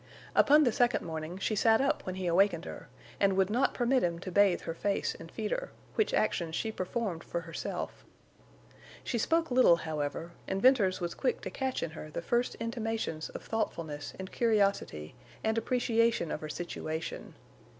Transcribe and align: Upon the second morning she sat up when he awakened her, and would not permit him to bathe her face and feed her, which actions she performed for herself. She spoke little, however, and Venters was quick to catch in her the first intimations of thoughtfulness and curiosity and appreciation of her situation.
Upon 0.33 0.63
the 0.63 0.71
second 0.71 1.05
morning 1.05 1.37
she 1.37 1.55
sat 1.55 1.79
up 1.79 2.07
when 2.07 2.15
he 2.15 2.25
awakened 2.25 2.65
her, 2.65 2.89
and 3.19 3.37
would 3.37 3.51
not 3.51 3.75
permit 3.75 4.03
him 4.03 4.17
to 4.21 4.31
bathe 4.31 4.61
her 4.61 4.73
face 4.73 5.13
and 5.13 5.29
feed 5.31 5.51
her, 5.51 5.69
which 5.93 6.11
actions 6.11 6.55
she 6.55 6.71
performed 6.71 7.23
for 7.23 7.41
herself. 7.41 8.03
She 9.03 9.19
spoke 9.19 9.51
little, 9.51 9.75
however, 9.75 10.31
and 10.47 10.59
Venters 10.59 11.01
was 11.01 11.13
quick 11.13 11.41
to 11.41 11.51
catch 11.51 11.83
in 11.83 11.91
her 11.91 12.09
the 12.09 12.23
first 12.23 12.55
intimations 12.55 13.29
of 13.29 13.43
thoughtfulness 13.43 14.15
and 14.17 14.31
curiosity 14.31 15.13
and 15.43 15.55
appreciation 15.55 16.31
of 16.31 16.41
her 16.41 16.49
situation. 16.49 17.35